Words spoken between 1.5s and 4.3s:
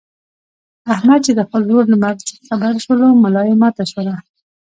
ورور له مرګ څخه خبر شولو ملایې ماته شوله.